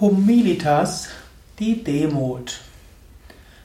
[0.00, 1.08] Humilitas,
[1.58, 2.60] die Demut.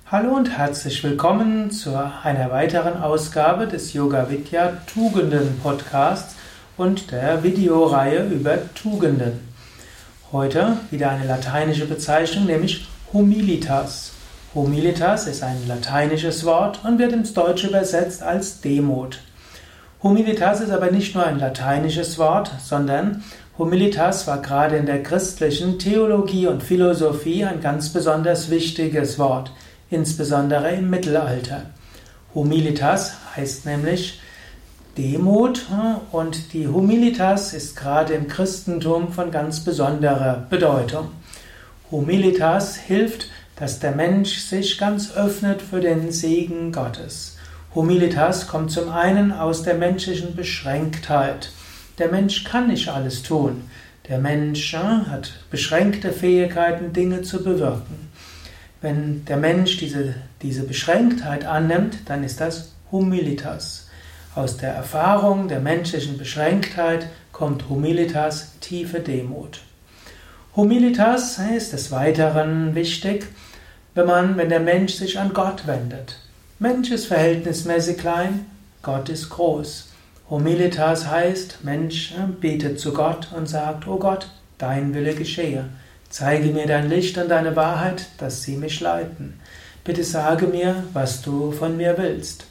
[0.07, 6.35] Hallo und herzlich willkommen zu einer weiteren Ausgabe des Yoga Vidya Tugenden Podcasts
[6.75, 9.47] und der Videoreihe über Tugenden.
[10.33, 14.11] Heute wieder eine lateinische Bezeichnung, nämlich Humilitas.
[14.53, 19.21] Humilitas ist ein lateinisches Wort und wird ins Deutsche übersetzt als Demut.
[20.05, 23.23] Humilitas ist aber nicht nur ein lateinisches Wort, sondern
[23.57, 29.51] Humilitas war gerade in der christlichen Theologie und Philosophie ein ganz besonders wichtiges Wort,
[29.89, 31.71] insbesondere im Mittelalter.
[32.35, 34.21] Humilitas heißt nämlich
[34.95, 35.65] Demut
[36.11, 41.07] und die Humilitas ist gerade im Christentum von ganz besonderer Bedeutung.
[41.89, 47.34] Humilitas hilft, dass der Mensch sich ganz öffnet für den Segen Gottes.
[47.75, 51.51] Humilitas kommt zum einen aus der menschlichen Beschränktheit.
[51.97, 53.63] Der Mensch kann nicht alles tun.
[54.07, 58.09] Der Mensch äh, hat beschränkte Fähigkeiten, Dinge zu bewirken.
[58.79, 63.89] Wenn der Mensch diese, diese Beschränktheit annimmt, dann ist das Humilitas.
[64.35, 69.59] Aus der Erfahrung der menschlichen Beschränktheit kommt Humilitas, tiefe Demut.
[70.55, 73.27] Humilitas ist des Weiteren wichtig,
[73.95, 76.19] wenn man, wenn der Mensch sich an Gott wendet.
[76.57, 78.45] Mensch ist verhältnismäßig klein,
[78.81, 79.89] Gott ist groß.
[80.29, 85.65] Humilitas heißt, Mensch äh, betet zu Gott und sagt, O Gott, dein Wille geschehe.
[86.09, 89.33] Zeige mir dein Licht und deine Wahrheit, dass sie mich leiten.
[89.83, 92.45] Bitte sage mir, was du von mir willst.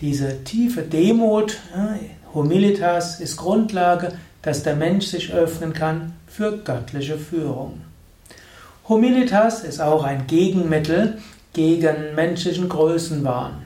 [0.00, 7.16] Diese tiefe Demut, äh, Humilitas, ist Grundlage, dass der Mensch sich öffnen kann für göttliche
[7.16, 7.82] Führung.
[8.88, 11.18] Humilitas ist auch ein Gegenmittel
[11.52, 13.62] gegen menschlichen Größenwahn.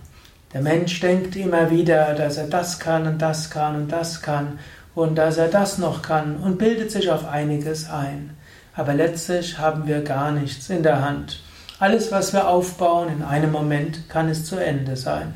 [0.53, 4.59] Der Mensch denkt immer wieder, dass er das kann und das kann und das kann
[4.95, 8.31] und dass er das noch kann und bildet sich auf einiges ein.
[8.77, 11.43] Aber letztlich haben wir gar nichts in der Hand.
[11.79, 15.35] Alles, was wir aufbauen, in einem Moment kann es zu Ende sein.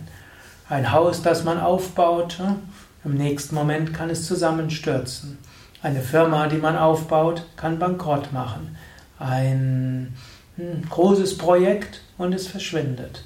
[0.68, 2.56] Ein Haus, das man aufbaut, hm,
[3.04, 5.38] im nächsten Moment kann es zusammenstürzen.
[5.82, 8.76] Eine Firma, die man aufbaut, kann bankrott machen.
[9.18, 10.14] Ein
[10.58, 13.24] hm, großes Projekt und es verschwindet.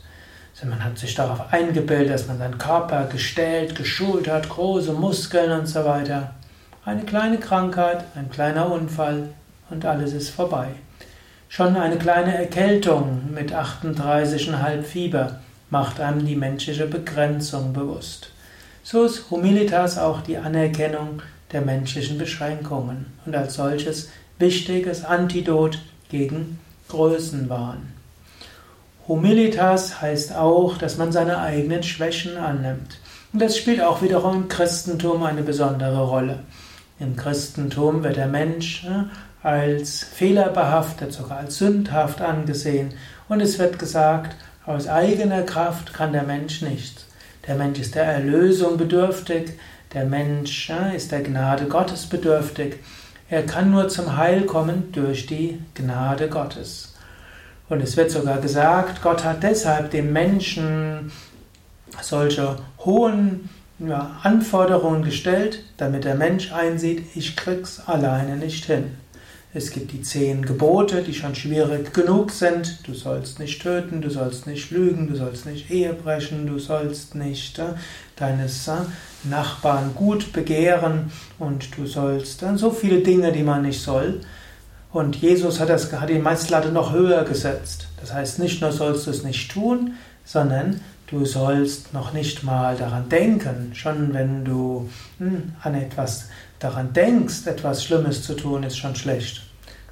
[0.55, 5.51] Also man hat sich darauf eingebildet, dass man seinen Körper gestellt, geschult hat, große Muskeln
[5.51, 6.35] und so weiter.
[6.85, 9.31] Eine kleine Krankheit, ein kleiner Unfall
[9.71, 10.69] und alles ist vorbei.
[11.49, 15.41] Schon eine kleine Erkältung mit 38,5 Fieber
[15.71, 18.31] macht einem die menschliche Begrenzung bewusst.
[18.83, 21.23] So ist Humilitas auch die Anerkennung
[21.53, 25.79] der menschlichen Beschränkungen und als solches wichtiges Antidot
[26.11, 26.59] gegen
[26.93, 27.89] Größenwahn.
[29.09, 32.99] Humilitas heißt auch, dass man seine eigenen Schwächen annimmt.
[33.33, 36.41] Und das spielt auch wiederum im Christentum eine besondere Rolle.
[37.01, 42.93] Im Christentum wird der Mensch äh, als fehlerbehaftet, sogar als sündhaft angesehen.
[43.27, 44.37] Und es wird gesagt,
[44.67, 47.07] aus eigener Kraft kann der Mensch nichts.
[47.47, 49.55] Der Mensch ist der Erlösung bedürftig,
[49.95, 52.81] der Mensch äh, ist der Gnade Gottes bedürftig.
[53.33, 56.93] Er kann nur zum Heil kommen durch die Gnade Gottes.
[57.71, 61.11] Und es wird sogar gesagt, Gott hat deshalb dem Menschen
[62.03, 63.49] solche hohen
[64.23, 68.99] Anforderungen gestellt, damit der Mensch einsieht, ich krieg's alleine nicht hin.
[69.55, 72.79] Es gibt die zehn Gebote, die schon schwierig genug sind.
[72.87, 77.15] Du sollst nicht töten, du sollst nicht lügen, du sollst nicht Ehe brechen, du sollst
[77.15, 77.75] nicht äh,
[78.17, 78.77] deines äh,
[79.25, 84.21] Nachbarn gut begehren und du sollst äh, so viele Dinge, die man nicht soll.
[84.91, 87.89] Und Jesus hat, das, hat die Messlatte noch höher gesetzt.
[88.01, 89.93] Das heißt, nicht nur sollst du es nicht tun,
[90.25, 93.73] sondern du sollst noch nicht mal daran denken.
[93.75, 96.29] Schon wenn du hm, an etwas
[96.63, 99.43] daran denkst, etwas Schlimmes zu tun, ist schon schlecht.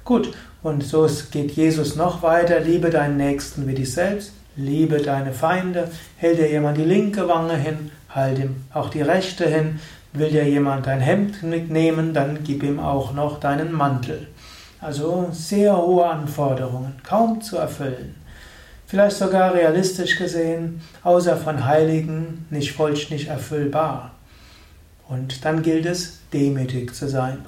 [0.03, 0.33] Gut,
[0.63, 2.59] und so geht Jesus noch weiter.
[2.59, 4.33] Liebe deinen Nächsten wie dich selbst.
[4.55, 5.89] Liebe deine Feinde.
[6.17, 9.79] Hält dir jemand die linke Wange hin, halt ihm auch die rechte hin.
[10.13, 14.27] Will dir jemand dein Hemd mitnehmen, dann gib ihm auch noch deinen Mantel.
[14.81, 18.15] Also sehr hohe Anforderungen, kaum zu erfüllen.
[18.87, 24.10] Vielleicht sogar realistisch gesehen, außer von Heiligen nicht vollständig erfüllbar.
[25.11, 27.39] Und dann gilt es, demütig zu sein.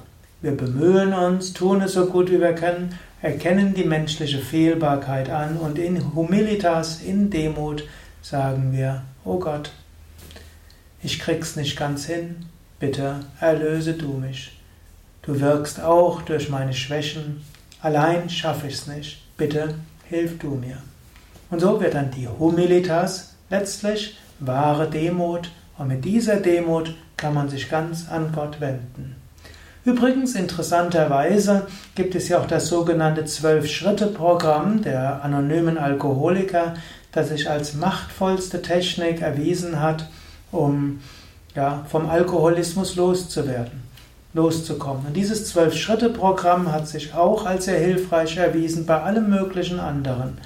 [0.42, 5.56] Wir bemühen uns, tun es so gut wie wir können, erkennen die menschliche Fehlbarkeit an
[5.56, 7.84] und in Humilitas, in Demut
[8.20, 9.70] sagen wir, oh Gott,
[11.02, 12.44] ich krieg's nicht ganz hin,
[12.78, 14.60] bitte erlöse du mich.
[15.22, 17.42] Du wirkst auch durch meine Schwächen.
[17.80, 19.22] Allein schaffe ich es nicht.
[19.38, 19.74] Bitte
[20.10, 20.76] hilf du mir.
[21.48, 25.50] Und so wird dann die Humilitas letztlich wahre Demut.
[25.78, 29.16] Und mit dieser Demut kann man sich ganz an Gott wenden.
[29.84, 36.74] Übrigens, interessanterweise gibt es ja auch das sogenannte Zwölf-Schritte-Programm der anonymen Alkoholiker,
[37.12, 40.08] das sich als machtvollste Technik erwiesen hat,
[40.50, 41.00] um
[41.54, 43.82] ja, vom Alkoholismus loszuwerden,
[44.32, 45.06] loszukommen.
[45.08, 50.38] Und dieses Zwölf-Schritte-Programm hat sich auch als sehr hilfreich erwiesen bei allem möglichen anderen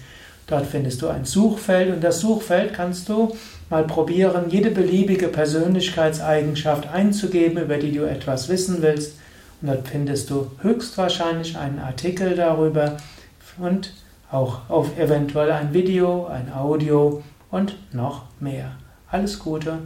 [0.47, 3.37] Dort findest du ein Suchfeld und das Suchfeld kannst du
[3.69, 9.19] mal probieren, jede beliebige Persönlichkeitseigenschaft einzugeben, über die du etwas wissen willst
[9.61, 12.97] und dort findest du höchstwahrscheinlich einen Artikel darüber
[13.59, 13.93] und
[14.31, 18.73] auch auf eventuell ein Video, ein Audio und noch mehr.
[19.11, 19.79] Alles Gute.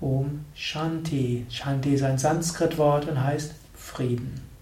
[0.00, 1.46] Om Shanti.
[1.48, 4.55] Shanti ist ein Sanskrit-Wort und heißt Frieden.